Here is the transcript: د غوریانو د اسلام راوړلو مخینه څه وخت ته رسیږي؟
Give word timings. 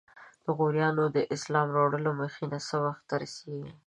د 0.43 0.45
غوریانو 0.57 1.03
د 1.15 1.17
اسلام 1.35 1.67
راوړلو 1.77 2.11
مخینه 2.21 2.59
څه 2.67 2.75
وخت 2.85 3.01
ته 3.09 3.15
رسیږي؟ 3.23 3.71